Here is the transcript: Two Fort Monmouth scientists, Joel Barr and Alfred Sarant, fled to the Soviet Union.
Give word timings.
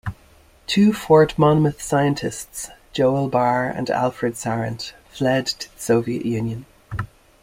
Two 0.65 0.93
Fort 0.93 1.37
Monmouth 1.37 1.79
scientists, 1.79 2.71
Joel 2.91 3.27
Barr 3.27 3.69
and 3.69 3.87
Alfred 3.91 4.33
Sarant, 4.33 4.93
fled 5.11 5.45
to 5.45 5.71
the 5.71 5.79
Soviet 5.79 6.25
Union. 6.25 6.65